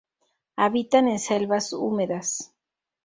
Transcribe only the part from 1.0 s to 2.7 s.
en selvas húmedas.